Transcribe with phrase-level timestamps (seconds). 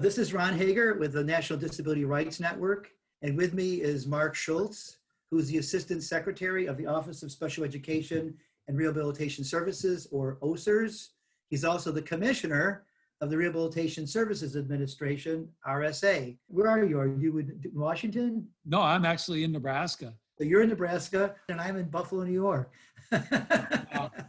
[0.00, 2.90] This is Ron Hager with the National Disability Rights Network,
[3.22, 4.98] and with me is Mark Schultz,
[5.30, 8.34] who is the Assistant Secretary of the Office of Special Education
[8.66, 11.10] and Rehabilitation Services, or OSERS.
[11.48, 12.84] He's also the Commissioner
[13.20, 16.36] of the Rehabilitation Services Administration, RSA.
[16.48, 16.98] Where are you?
[16.98, 18.48] Are you in Washington?
[18.66, 20.12] No, I'm actually in Nebraska.
[20.38, 22.72] So you're in Nebraska, and I'm in Buffalo, New York.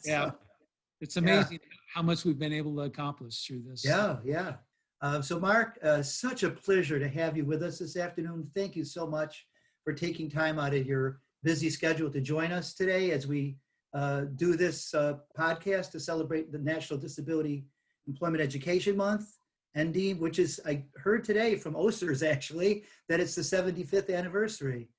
[0.06, 0.32] Yeah,
[1.02, 1.60] it's amazing
[1.92, 3.84] how much we've been able to accomplish through this.
[3.84, 4.54] Yeah, yeah.
[5.02, 8.50] Uh, so, Mark, uh, such a pleasure to have you with us this afternoon.
[8.56, 9.46] Thank you so much
[9.84, 13.58] for taking time out of your busy schedule to join us today as we
[13.94, 17.66] uh, do this uh, podcast to celebrate the National Disability
[18.08, 19.28] Employment Education Month,
[19.78, 24.90] ND, which is, I heard today from OSERS actually, that it's the 75th anniversary.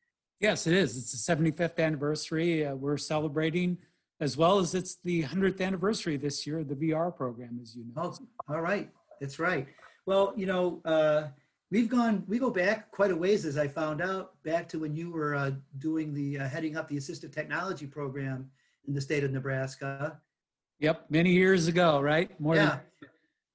[0.41, 0.97] Yes, it is.
[0.97, 2.67] It's the 75th anniversary.
[2.67, 3.79] Uh, we're celebrating,
[4.21, 7.85] as well as it's the 100th anniversary this year of the VR program, as you
[7.95, 8.15] know.
[8.49, 8.91] Oh, all right.
[9.21, 9.67] That's right.
[10.05, 11.29] Well, you know, uh,
[11.71, 14.95] we've gone, we go back quite a ways, as I found out, back to when
[14.95, 18.51] you were uh, doing the, uh, heading up the assistive technology program
[18.87, 20.21] in the state of Nebraska.
[20.79, 22.39] Yep, many years ago, right?
[22.41, 22.79] More Yeah.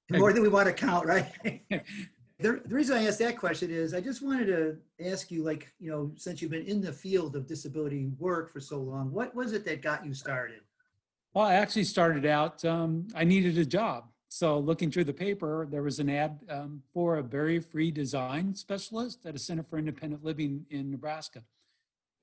[0.10, 1.62] More than we want to count, right?
[2.42, 5.72] The, the reason I asked that question is I just wanted to ask you, like,
[5.80, 9.36] you know, since you've been in the field of disability work for so long, what
[9.36, 10.62] was it that got you started?
[11.36, 14.06] Well, I actually started out, um, I needed a job.
[14.34, 18.56] So looking through the paper, there was an ad um, for a barrier free design
[18.56, 21.44] specialist at a Center for Independent Living in Nebraska.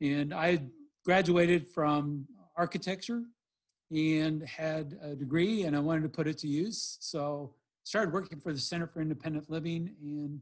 [0.01, 0.63] And I
[1.05, 3.25] graduated from architecture
[3.95, 6.97] and had a degree and I wanted to put it to use.
[7.01, 7.53] So
[7.85, 10.41] started working for the Center for Independent Living and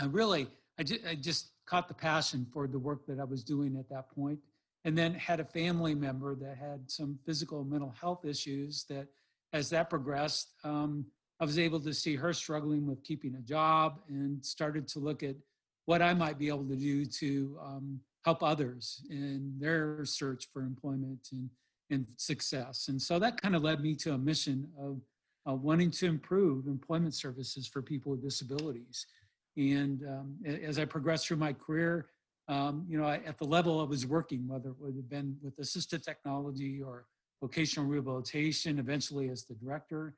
[0.00, 3.44] I really, I just, I just caught the passion for the work that I was
[3.44, 4.38] doing at that point
[4.86, 9.06] and then had a family member that had some physical and mental health issues that
[9.52, 11.04] as that progressed um,
[11.40, 15.22] i was able to see her struggling with keeping a job and started to look
[15.22, 15.36] at
[15.86, 20.60] what i might be able to do to um, help others in their search for
[20.62, 21.48] employment and,
[21.90, 22.88] and success.
[22.88, 25.00] And so that kind of led me to a mission of
[25.48, 29.06] uh, wanting to improve employment services for people with disabilities.
[29.56, 32.10] And um, as i progressed through my career
[32.48, 35.36] um, you know, I- at the level I was working, whether it would have been
[35.42, 37.04] with assistive technology or
[37.40, 40.14] vocational rehabilitation, eventually as the director.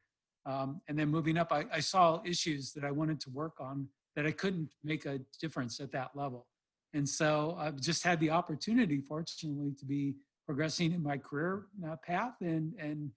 [0.47, 3.88] Um, and then moving up, I, I saw issues that I wanted to work on
[4.16, 6.47] that I couldn't make a difference at that level.
[6.94, 10.16] And so I've just had the opportunity, fortunately, to be
[10.47, 13.10] progressing in my career uh, path and, and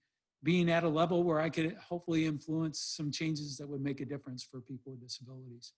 [0.44, 4.04] being at a level where I could hopefully influence some changes that would make a
[4.04, 5.72] difference for people with disabilities.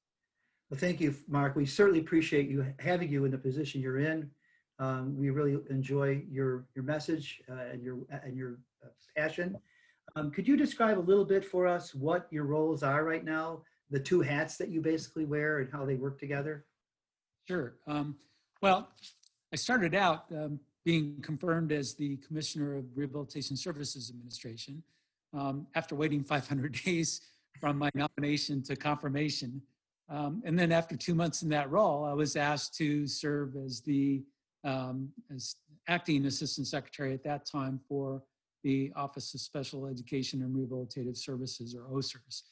[0.68, 1.54] Well, thank you, Mark.
[1.54, 4.30] We certainly appreciate you having you in the position you're in.
[4.78, 9.56] Um, we really enjoy your your message uh, and your and your uh, passion.
[10.14, 13.62] Um, could you describe a little bit for us what your roles are right now,
[13.90, 16.64] the two hats that you basically wear, and how they work together?
[17.48, 17.74] Sure.
[17.86, 18.16] Um,
[18.62, 18.88] well,
[19.52, 24.82] I started out um, being confirmed as the Commissioner of Rehabilitation Services Administration
[25.34, 27.20] um, after waiting 500 days
[27.60, 29.62] from my nomination to confirmation.
[30.08, 33.80] Um, and then after two months in that role, I was asked to serve as
[33.80, 34.22] the
[34.66, 35.56] um, as
[35.88, 38.22] acting Assistant Secretary at that time for
[38.64, 42.42] the Office of Special Education and Rehabilitative Services, or OSERS.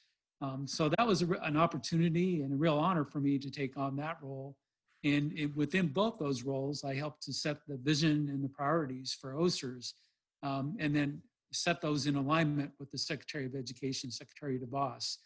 [0.40, 3.76] Um, so that was a, an opportunity and a real honor for me to take
[3.76, 4.56] on that role.
[5.02, 9.16] And it, within both those roles, I helped to set the vision and the priorities
[9.20, 9.94] for OSERS,
[10.42, 11.20] um, and then
[11.52, 15.16] set those in alignment with the Secretary of Education, Secretary DeVos.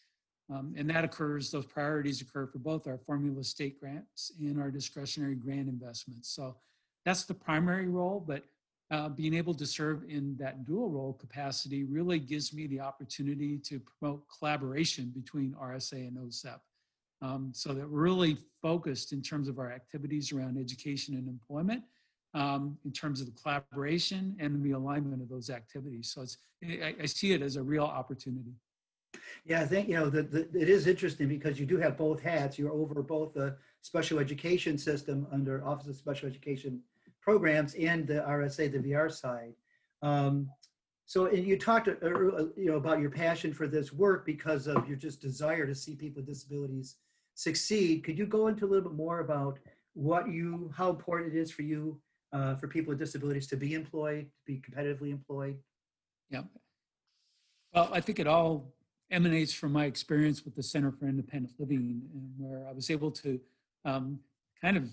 [0.50, 4.70] Um, and that occurs, those priorities occur for both our formula state grants and our
[4.70, 6.30] discretionary grant investments.
[6.34, 6.56] So
[7.08, 8.44] that's the primary role, but
[8.90, 13.56] uh, being able to serve in that dual role capacity really gives me the opportunity
[13.56, 16.60] to promote collaboration between RSA and OSEP.
[17.22, 21.82] Um, so that we're really focused in terms of our activities around education and employment,
[22.34, 26.12] um, in terms of the collaboration and the alignment of those activities.
[26.12, 28.52] So it's, I, I see it as a real opportunity.
[29.46, 32.20] Yeah, I think you know the, the, it is interesting because you do have both
[32.20, 32.58] hats.
[32.58, 36.82] You're over both the special education system under Office of Special Education
[37.20, 39.54] Programs and the RSA, the VR side.
[40.02, 40.48] Um,
[41.06, 44.66] so, and you talked, uh, uh, you know, about your passion for this work because
[44.66, 46.96] of your just desire to see people with disabilities
[47.34, 48.04] succeed.
[48.04, 49.58] Could you go into a little bit more about
[49.94, 52.00] what you, how important it is for you,
[52.32, 55.56] uh, for people with disabilities to be employed, to be competitively employed?
[56.30, 56.42] Yeah.
[57.72, 58.74] Well, I think it all
[59.10, 62.02] emanates from my experience with the Center for Independent Living,
[62.36, 63.40] where I was able to
[63.84, 64.18] um,
[64.60, 64.84] kind of,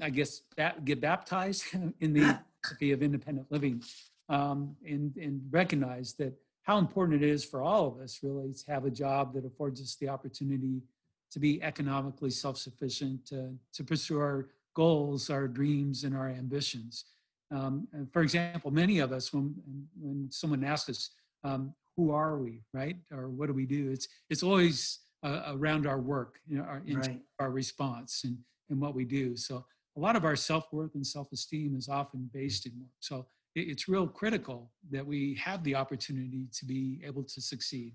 [0.00, 1.64] I guess, ba- get baptized
[2.00, 2.20] in the
[2.62, 3.82] philosophy of independent living,
[4.28, 8.70] um, and and recognize that how important it is for all of us really to
[8.70, 10.82] have a job that affords us the opportunity
[11.30, 17.06] to be economically self-sufficient, to, to pursue our goals, our dreams, and our ambitions.
[17.50, 19.54] Um, and for example, many of us, when,
[19.98, 21.10] when someone asks us,
[21.42, 22.96] um, who are we, right?
[23.10, 23.90] Or what do we do?
[23.90, 27.20] It's, it's always uh, around our work, you know, our, Right.
[27.40, 28.36] our response and,
[28.68, 29.36] and what we do.
[29.36, 29.64] So
[29.98, 32.92] a lot of our self-worth and self-esteem is often based in work.
[33.00, 37.94] So it's real critical that we have the opportunity to be able to succeed.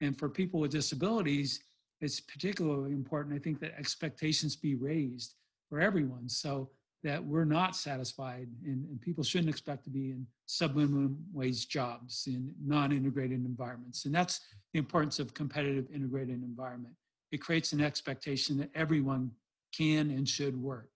[0.00, 1.60] And for people with disabilities,
[2.00, 5.34] it's particularly important, I think, that expectations be raised
[5.68, 6.70] for everyone so
[7.04, 12.24] that we're not satisfied and, and people shouldn't expect to be in sub-minimum wage jobs
[12.26, 14.06] in non-integrated environments.
[14.06, 14.40] And that's
[14.72, 16.94] the importance of competitive integrated environment.
[17.30, 19.30] It creates an expectation that everyone
[19.72, 20.88] can and should work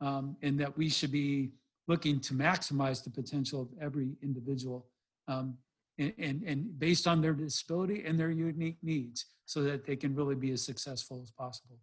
[0.00, 1.52] um, and that we should be
[1.88, 4.86] looking to maximize the potential of every individual
[5.28, 5.56] um,
[5.98, 10.14] and, and, and based on their disability and their unique needs so that they can
[10.14, 11.78] really be as successful as possible.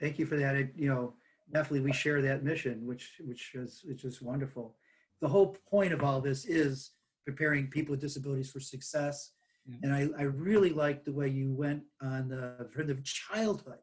[0.00, 0.56] Thank you for that.
[0.56, 1.14] It- You know,
[1.52, 4.76] definitely we share that mission, which, which is, which is wonderful.
[5.20, 6.90] The whole point of all this is
[7.24, 9.30] preparing people with disabilities for success.
[9.66, 9.76] Yeah.
[9.82, 13.78] And I, I really like the way you went on the, for the childhood.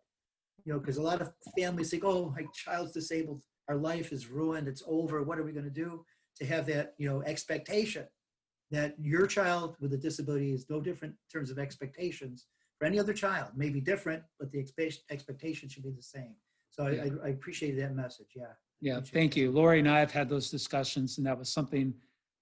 [0.69, 4.27] You know, because a lot of families think, oh, my child's disabled, our life is
[4.27, 6.05] ruined, it's over, what are we gonna do?
[6.35, 8.05] To have that, you know, expectation
[8.69, 12.45] that your child with a disability is no different in terms of expectations
[12.77, 13.49] for any other child.
[13.55, 16.35] May be different, but the expect- expectation should be the same.
[16.69, 18.33] So I, I, I appreciate that message.
[18.35, 18.53] Yeah.
[18.79, 19.49] Yeah, thank you.
[19.49, 21.95] Laurie and I have had those discussions, and that was something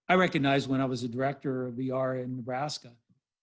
[0.09, 2.91] I recognized when I was a director of VR in Nebraska.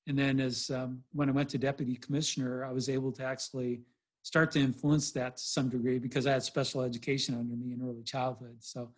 [0.07, 3.81] And then as, um, when I went to deputy commissioner, I was able to actually
[4.25, 7.87] start to influence that to some degree because I had special education under me in
[7.87, 8.57] early childhood.
[8.59, 8.91] So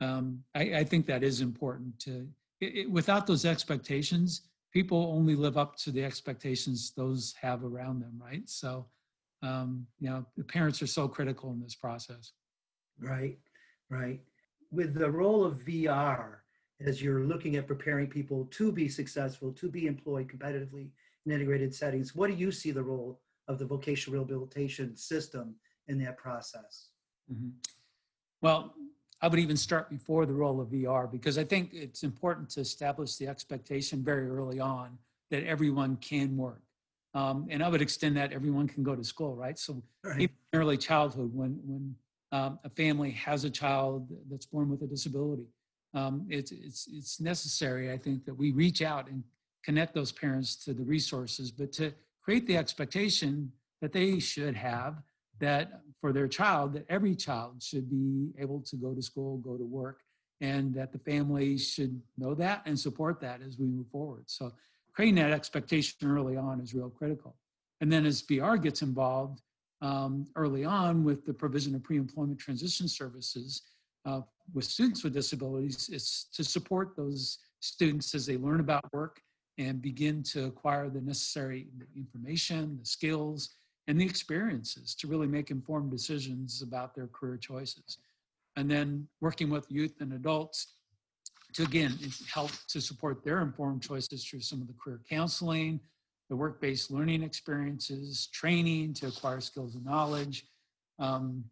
[0.00, 2.26] um, I, I think that is important to,
[2.62, 8.00] it, it, without those expectations, people only live up to the expectations those have around
[8.00, 8.48] them, right?
[8.48, 8.86] So,
[9.42, 12.32] um, you know, the parents are so critical in this process.
[12.98, 13.38] Right,
[13.90, 14.20] right.
[14.72, 16.36] With the role of VR,
[16.80, 20.88] as you're looking at preparing people to be successful, to be employed competitively
[21.26, 25.56] in integrated settings, what do you see the role of the vocational rehabilitation system
[25.88, 26.90] in that process?
[27.30, 27.52] Mhm.
[28.40, 28.74] Well,
[29.20, 32.60] I would even start before the role of VR because I think it's important to
[32.60, 34.98] establish the expectation very early on
[35.30, 36.62] that everyone can work.
[37.12, 39.58] Um, and I would extend that everyone can go to school, right?
[39.58, 41.96] So Right, even in early childhood, when when
[42.32, 45.48] um, a family has a child that's born with a disability,
[45.92, 49.24] um, it's it's it's necessary, I think, that we reach out and
[49.64, 55.02] connect those parents to the resources, but to create the expectation that they should have
[55.38, 59.56] that for their child, that every child should be able to go to school, go
[59.56, 60.00] to work,
[60.40, 64.24] and that the family should know that and support that as we move forward.
[64.26, 64.52] So
[64.92, 67.36] creating that expectation early on is real critical.
[67.80, 69.40] And then as VR gets involved
[69.82, 73.62] um, early on with the provision of pre-employment transition services
[74.06, 74.20] uh,
[74.52, 79.20] with students with disabilities, it's to support those students as they learn about work
[79.60, 83.50] and begin to acquire the necessary information, the skills,
[83.88, 87.98] and the experiences to really make informed decisions about their career choices.
[88.56, 90.76] And then working with youth and adults
[91.54, 91.98] to again
[92.32, 95.78] help to support their informed choices through some of the career counseling,
[96.30, 100.46] the work-based learning experiences, training to acquire skills and knowledge,
[100.98, 101.44] um,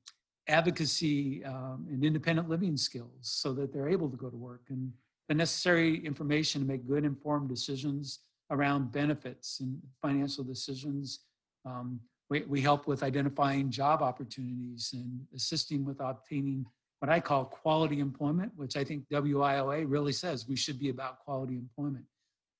[0.46, 4.92] advocacy um, and independent living skills so that they're able to go to work and
[5.28, 8.20] the necessary information to make good informed decisions
[8.50, 11.20] around benefits and financial decisions.
[11.66, 16.64] Um, we, we help with identifying job opportunities and assisting with obtaining
[17.00, 21.20] what I call quality employment, which I think WIOA really says we should be about
[21.20, 22.04] quality employment.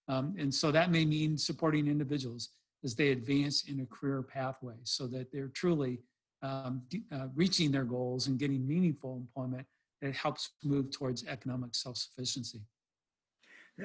[0.06, 2.50] Um, and so that may mean supporting individuals
[2.84, 5.98] as they advance in a career pathway so that they're truly
[6.42, 6.82] um,
[7.12, 9.66] uh, reaching their goals and getting meaningful employment
[10.02, 12.60] that helps move towards economic self-sufficiency.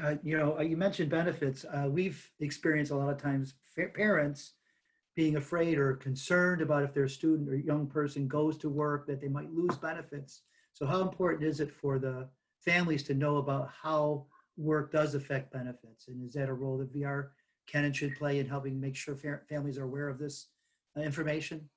[0.01, 1.65] Uh, you know, uh, you mentioned benefits.
[1.65, 3.55] Uh, we've experienced a lot of times
[3.95, 4.53] parents
[5.15, 9.21] being afraid or concerned about if their student or young person goes to work that
[9.21, 10.41] they might lose benefits.
[10.73, 12.27] So how important is it for the
[12.61, 14.25] families to know about how
[14.57, 16.07] work does affect benefits?
[16.07, 17.29] And is that a role that VR
[17.67, 19.15] can and should play in helping make sure
[19.47, 20.47] families are aware of this
[20.97, 21.69] uh, information?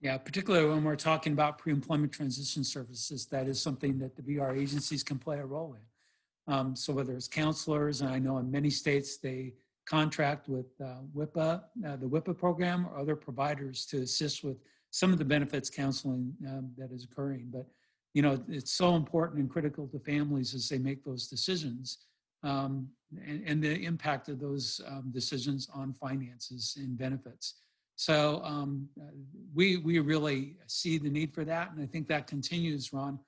[0.00, 4.58] Yeah, particularly when we're talking about pre-employment transition services, that is something that the VR
[4.58, 6.54] agencies can play a role in.
[6.54, 9.54] Um, so whether it's counselors, and I know in many states they
[9.86, 14.58] contract with uh, WIPA, uh, the WIPA program, or other providers to assist with
[14.90, 17.48] some of the benefits counseling um, that is occurring.
[17.52, 17.66] But
[18.12, 21.98] you know, it's so important and critical to families as they make those decisions,
[22.42, 22.88] um,
[23.26, 27.54] and, and the impact of those um, decisions on finances and benefits.
[27.96, 29.10] So um, uh,
[29.54, 33.18] we we really see the need for that, and I think that continues, Ron,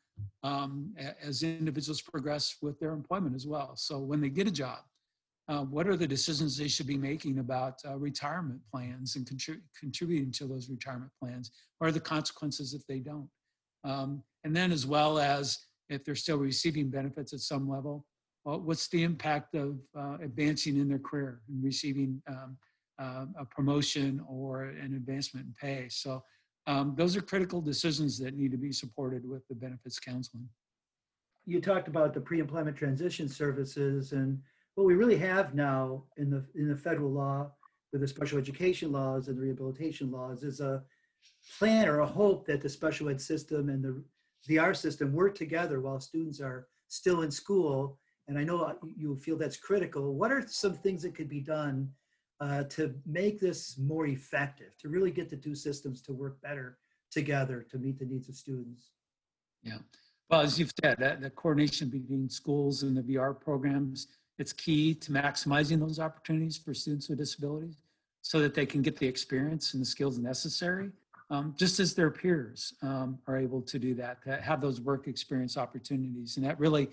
[0.42, 3.76] um, as individuals progress with their employment as well.
[3.76, 4.78] So when they get a job,
[5.48, 9.62] uh, what are the decisions they should be making about uh, retirement plans and contrib-
[9.78, 11.52] contributing to those retirement plans?
[11.78, 13.28] What are the consequences if they don't?
[13.84, 15.58] Um, and then, as well as
[15.88, 18.04] if they're still receiving benefits at some level,
[18.44, 22.56] well, what's the impact of uh, advancing in their career and receiving um,
[22.98, 25.88] uh, a promotion or an advancement in pay?
[25.88, 26.22] So,
[26.68, 30.48] um, those are critical decisions that need to be supported with the benefits counseling.
[31.44, 34.40] You talked about the pre-employment transition services and
[34.74, 37.52] what we really have now in the, in the federal law
[37.92, 40.82] with the special education laws and the rehabilitation laws is a
[41.58, 44.02] plan or a hope that the special ed system and the
[44.48, 47.98] VR system work together while students are still in school.
[48.28, 50.14] And I know uh, you feel that's critical.
[50.14, 51.88] What are some things that could be done
[52.40, 56.78] uh, to make this more effective, to really get the two systems to work better
[57.10, 58.90] together to meet the needs of students?
[59.62, 59.78] Yeah.
[60.28, 64.94] Well, as you've said, that, that coordination between schools and the VR programs, it's key
[64.94, 67.82] to maximizing those opportunities for students with disabilities
[68.22, 70.90] so that they can get the experience and the skills necessary,
[71.30, 75.06] um, just as their peers um, are able to do that, to have those work
[75.06, 76.36] experience opportunities.
[76.36, 76.88] And that really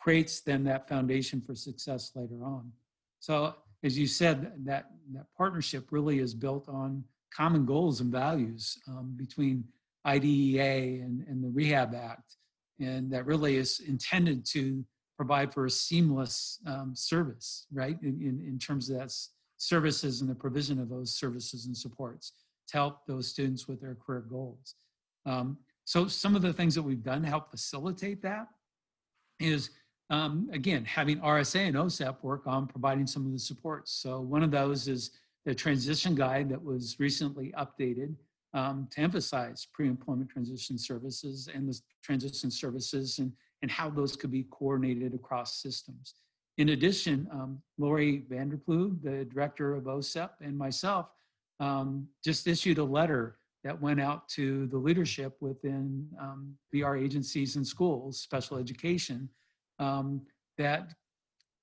[0.00, 2.72] creates then that foundation for success later on.
[3.20, 8.78] So as you said, that, that partnership really is built on common goals and values
[8.88, 9.64] um, between
[10.06, 12.36] IDEA and, and the Rehab Act.
[12.80, 14.84] And that really is intended to
[15.16, 17.96] provide for a seamless um, service, right?
[18.02, 19.12] In, in, in terms of that
[19.58, 22.32] services and the provision of those services and supports
[22.68, 24.74] to help those students with their career goals.
[25.26, 28.48] Um, so some of the things that we've done to help facilitate that
[29.38, 29.70] is,
[30.10, 33.92] um, again, having RSA and OSEP work on providing some of the supports.
[33.92, 35.10] So one of those is
[35.44, 38.14] the transition guide that was recently updated
[38.52, 43.32] um, to emphasize pre-employment transition services and the transition services and,
[43.62, 46.14] and how those could be coordinated across systems.
[46.56, 51.08] In addition, um, Laurie Vanderploeg, the director of OSEP, and myself
[51.58, 57.56] um, just issued a letter that went out to the leadership within um, VR agencies
[57.56, 59.28] and schools, special education,
[59.78, 60.22] um,
[60.58, 60.94] that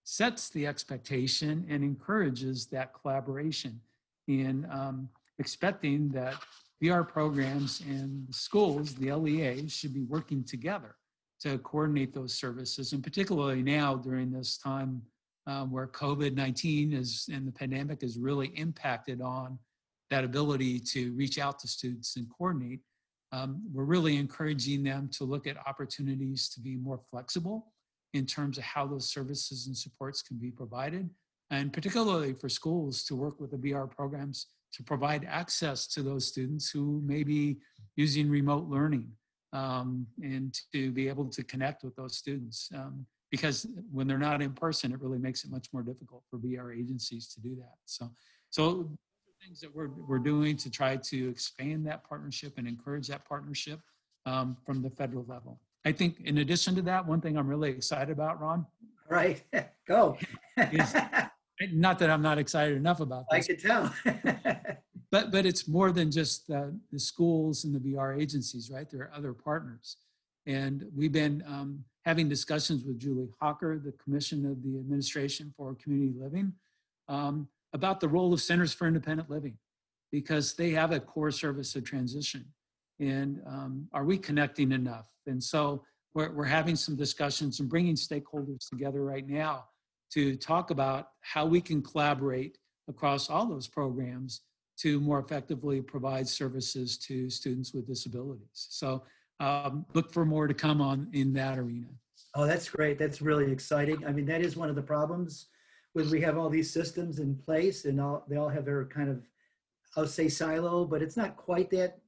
[0.03, 3.79] sets the expectation and encourages that collaboration
[4.27, 6.35] in um, expecting that
[6.83, 10.95] VR programs and schools, the LEAs, should be working together
[11.41, 15.01] to coordinate those services, and particularly now during this time
[15.47, 19.57] um, where COVID-19 is and the pandemic has really impacted on
[20.09, 22.81] that ability to reach out to students and coordinate.
[23.31, 27.71] Um, we're really encouraging them to look at opportunities to be more flexible
[28.13, 31.09] in terms of how those services and supports can be provided,
[31.49, 36.27] and particularly for schools to work with the VR programs to provide access to those
[36.27, 37.57] students who may be
[37.95, 39.11] using remote learning
[39.53, 42.69] um, and to be able to connect with those students.
[42.73, 46.37] Um, because when they're not in person, it really makes it much more difficult for
[46.37, 47.75] VR agencies to do that.
[47.85, 48.11] So,
[48.49, 48.89] so
[49.41, 53.79] things that we're, we're doing to try to expand that partnership and encourage that partnership
[54.25, 55.59] um, from the federal level.
[55.85, 58.65] I think in addition to that, one thing I'm really excited about, Ron,
[59.11, 59.43] Right,
[59.87, 60.17] go.
[60.57, 60.95] Yes.
[61.73, 63.93] not that I'm not excited enough about I this, could tell.
[65.11, 68.89] but but it's more than just the, the schools and the VR agencies, right?
[68.89, 69.97] There are other partners,
[70.45, 75.75] and we've been um, having discussions with Julie Hocker, the Commission of the Administration for
[75.75, 76.53] Community Living,
[77.09, 79.57] um, about the role of Centers for Independent Living,
[80.09, 82.45] because they have a core service of transition,
[83.01, 85.07] and um, are we connecting enough?
[85.27, 89.65] And so we're, we're having some discussions and bringing stakeholders together right now
[90.13, 94.41] to talk about how we can collaborate across all those programs
[94.79, 98.67] to more effectively provide services to students with disabilities.
[98.69, 99.03] So
[99.39, 101.87] um, look for more to come on in that arena.
[102.35, 102.97] Oh, that's great.
[102.97, 104.05] That's really exciting.
[104.05, 105.47] I mean, that is one of the problems
[105.93, 109.09] when we have all these systems in place and all, they all have their kind
[109.09, 109.25] of,
[109.97, 111.99] I'll say silo, but it's not quite that,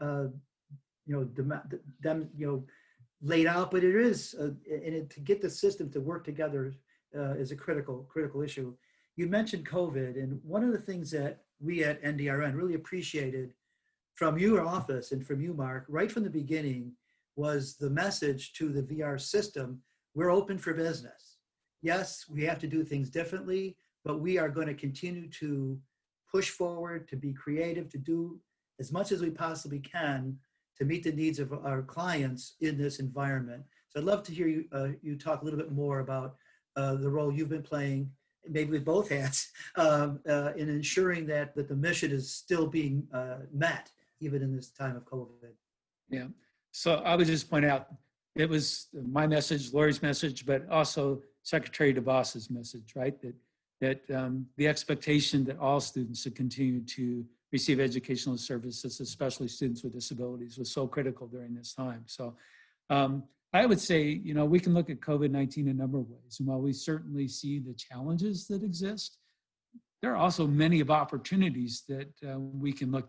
[0.00, 0.26] uh,
[1.06, 1.60] you know, dem-
[2.00, 2.64] them, you know,
[3.22, 6.74] laid out, but it is, uh, and it, to get the system to work together
[7.16, 8.74] uh, is a critical, critical issue.
[9.16, 13.54] You mentioned COVID, and one of the things that we at NDRN really appreciated
[14.14, 16.92] from your office and from you, Mark, right from the beginning,
[17.36, 19.80] was the message to the VR system
[20.14, 21.38] we're open for business.
[21.82, 25.78] Yes, we have to do things differently, but we are going to continue to
[26.30, 28.38] push forward, to be creative, to do
[28.80, 30.36] as much as we possibly can
[30.78, 33.62] to meet the needs of our clients in this environment.
[33.88, 36.36] So I'd love to hear you, uh, you talk a little bit more about
[36.76, 38.10] uh, the role you've been playing
[38.48, 43.06] maybe with both hats, um, uh, in ensuring that, that the mission is still being
[43.12, 43.90] uh, met,
[44.20, 45.52] even in this time of COVID.
[46.10, 46.26] Yeah.
[46.72, 47.88] So I would just point out,
[48.34, 53.20] it was my message, Laurie's message, but also Secretary DeVos's message, right?
[53.22, 53.34] That
[53.80, 59.84] that um, the expectation that all students should continue to receive educational services, especially students
[59.84, 62.02] with disabilities, was so critical during this time.
[62.06, 62.34] So
[62.90, 66.38] um, I would say, you know, we can look at COVID-19 a number of ways.
[66.40, 69.18] And while we certainly see the challenges that exist,
[70.02, 73.08] there are also many of opportunities that uh, we can look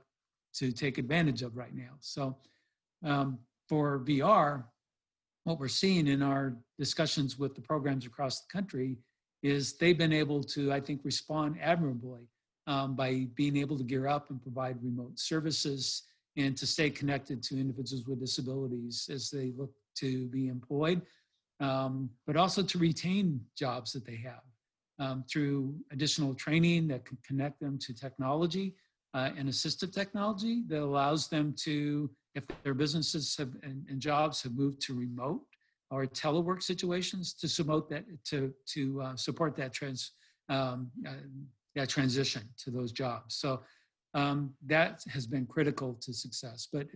[0.60, 1.96] to take advantage of right now.
[2.00, 2.38] So
[3.04, 4.66] um, for VR,
[5.46, 9.00] what we're seeing in our discussions with the programs across the country
[9.42, 12.28] is they've been able to, I think, respond admirably
[12.68, 16.04] um, by being able to gear up and provide remote services
[16.38, 21.02] and to stay connected to individuals with disabilities as they look to be employed,
[21.60, 24.44] um, but also to retain jobs that they have
[25.00, 28.76] um, through additional training that can connect them to technology
[29.14, 34.42] uh, and assistive technology that allows them to, if their businesses have, and, and jobs
[34.42, 35.42] have moved to remote,
[35.92, 40.12] or telework situations to support that to to uh, support that trans
[40.50, 41.12] um, uh,
[41.76, 43.36] that transition to those jobs.
[43.36, 43.62] So
[44.14, 46.68] um, that has been critical to success.
[46.72, 46.88] But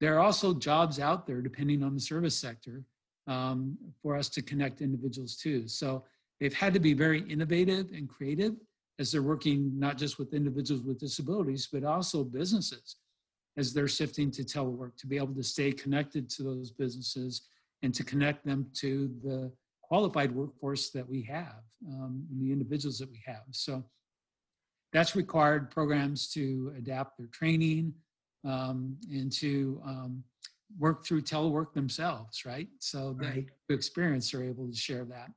[0.00, 2.82] there are also jobs out there, depending on the service sector,
[3.26, 5.68] um, for us to connect individuals to.
[5.68, 6.04] So
[6.40, 8.54] they've had to be very innovative and creative
[8.98, 12.96] as they're working not just with individuals with disabilities, but also businesses
[13.56, 17.42] as they're shifting to telework to be able to stay connected to those businesses
[17.82, 22.98] and to connect them to the qualified workforce that we have um, and the individuals
[22.98, 23.42] that we have.
[23.50, 23.84] So
[24.92, 27.94] that's required programs to adapt their training
[28.44, 30.22] um, and to um,
[30.78, 32.68] work through telework themselves, right?
[32.78, 33.46] So that Right.
[33.68, 35.30] the experience are able to share that.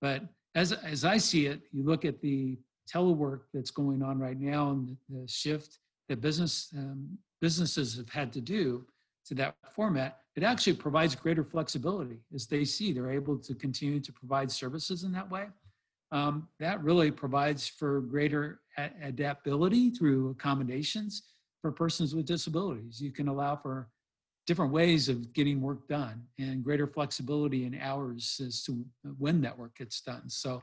[0.00, 0.22] But
[0.54, 2.58] as, as I see it, you look at the
[2.92, 8.08] telework that's going on right now and the, the shift that business um, businesses have
[8.10, 8.84] had to do
[9.26, 14.00] to that format, it actually provides greater flexibility as they see they're able to continue
[14.00, 15.46] to provide services in that way.
[16.12, 18.60] Um, that really provides for greater
[19.02, 21.22] adaptability through accommodations
[21.62, 23.00] for persons with disabilities.
[23.00, 23.88] You can allow for
[24.46, 28.84] different ways of getting work done and greater flexibility in hours as to
[29.18, 30.28] when that work gets done.
[30.28, 30.62] So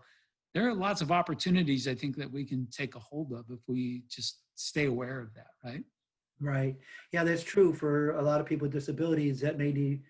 [0.53, 3.59] there are lots of opportunities I think that we can take a hold of if
[3.67, 5.83] we just stay aware of that, right?
[6.39, 6.75] Right.
[7.11, 10.03] Yeah, that's true for a lot of people with disabilities that may need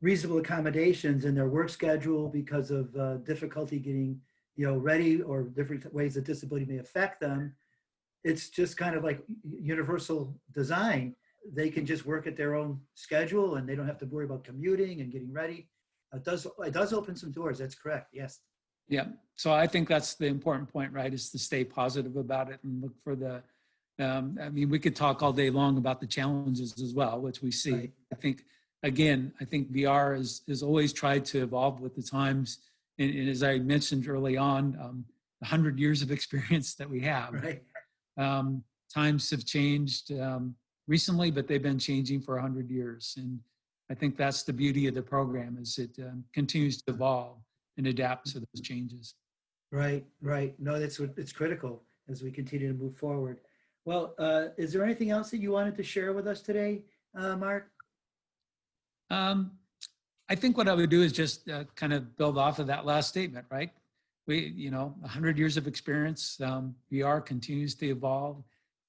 [0.00, 4.20] reasonable accommodations in their work schedule because of uh, difficulty getting,
[4.60, 7.54] you know, ready or different ways that disability may affect them.
[8.24, 11.16] It's just kind of like universal design.
[11.50, 14.44] They can just work at their own schedule and they don't have to worry about
[14.44, 15.70] commuting and getting ready.
[16.12, 17.56] It does, it does open some doors.
[17.56, 18.08] That's correct.
[18.12, 18.40] Yes.
[18.86, 19.06] Yeah.
[19.34, 21.14] So I think that's the important point, right?
[21.14, 23.42] Is to stay positive about it and look for the.
[23.98, 27.40] Um, I mean, we could talk all day long about the challenges as well, which
[27.40, 27.72] we see.
[27.72, 27.92] Right.
[28.12, 28.44] I think,
[28.82, 32.58] again, I think VR is is always tried to evolve with the times,
[33.00, 35.04] and, and as I mentioned early on, um,
[35.40, 37.32] the hundred years of experience that we have.
[37.32, 37.62] Right.
[38.16, 40.54] Um, times have changed um,
[40.86, 43.14] recently, but they've been changing for 100 years.
[43.16, 43.40] And
[43.90, 47.38] I think that's the beauty of the program is it um, continues to evolve
[47.78, 49.14] and adapt to those changes.
[49.72, 50.54] Right, right.
[50.58, 53.40] No, that's what it's critical as we continue to move forward.
[53.84, 56.82] Well, uh, is there anything else that you wanted to share with us today,
[57.16, 57.70] uh, Mark?
[59.10, 59.52] Um,
[60.30, 62.86] I think what I would do is just uh, kind of build off of that
[62.86, 63.70] last statement, right?
[64.28, 68.44] We, you know, 100 years of experience, um, VR continues to evolve.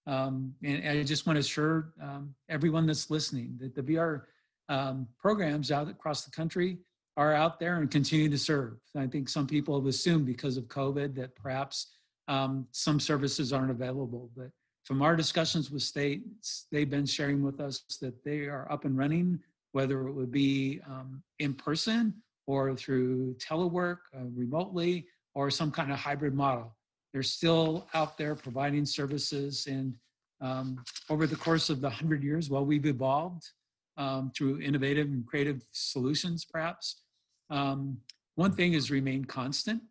[0.06, 4.22] Um, and I just want to assure um, everyone that's listening that the VR
[4.70, 6.78] um, programs out across the country
[7.18, 8.78] are out there and continue to serve.
[8.96, 11.88] I think some people have assumed because of COVID that perhaps
[12.28, 14.52] um, some services aren't available, but
[14.84, 18.98] from our discussions with states, they've been sharing with us that they are up and
[18.98, 19.40] running,
[19.72, 22.14] whether it would be um, in person
[22.48, 25.06] or through telework, uh, remotely,
[25.36, 26.76] or some kind of hybrid model.
[27.14, 29.94] They're still out there providing services, and
[30.42, 33.50] um, over the course of the 100 years, while we've evolved
[33.98, 37.02] um, through innovative and creative solutions, perhaps,
[37.50, 37.98] um,
[38.36, 39.82] one thing has remained constant,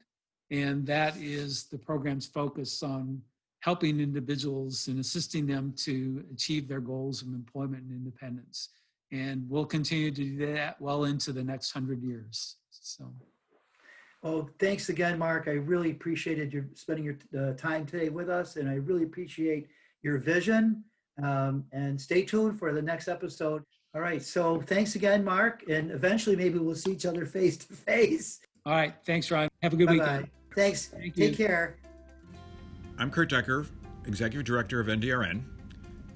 [0.51, 3.23] and that is the program's focus on
[3.61, 8.71] helping individuals and assisting them to achieve their goals of employment and independence.
[9.12, 12.57] And we'll continue to do that well into the next hundred years.
[12.70, 13.12] So,
[14.23, 15.49] Well, thanks again, Mark.
[15.49, 19.66] I really appreciated your spending your uh, time today with us, and I really appreciate
[20.03, 20.85] your vision.
[21.23, 23.62] Um, and stay tuned for the next episode.
[23.94, 24.23] All right.
[24.23, 28.40] So thanks again, Mark, and eventually maybe we'll see each other face to face.
[28.64, 28.94] all right.
[29.05, 29.51] Thanks, Ryan.
[29.62, 30.23] Have a good Bye weekend.
[30.27, 30.31] bye.
[30.55, 30.87] Thanks.
[30.87, 31.46] Thank Take you.
[31.46, 31.77] care.
[32.99, 33.66] I'm Curt Decker,
[34.07, 35.42] Executive Director of NDRN,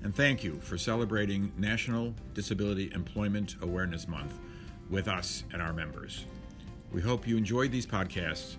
[0.04, 4.38] and thank you for celebrating National Disability Employment Awareness Month
[4.90, 6.26] with us and our members.
[6.92, 8.56] We hope you enjoyed these podcasts,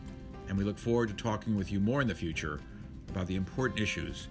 [0.49, 2.59] and we look forward to talking with you more in the future
[3.09, 4.27] about the important issues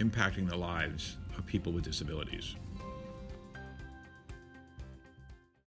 [0.00, 2.56] impacting the lives of people with disabilities.